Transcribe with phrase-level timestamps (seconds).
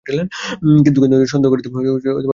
[0.85, 0.99] কিন্তু
[1.33, 2.29] সন্দেহ করিতে কোনোমতেই ইচ্ছা হইল না।